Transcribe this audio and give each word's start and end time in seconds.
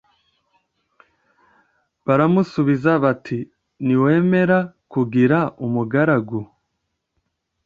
Baramusubiza 2.05 2.91
bati 3.03 3.39
Niwemera 3.85 4.57
kwigira 4.89 5.39
umugaragu 5.65 6.39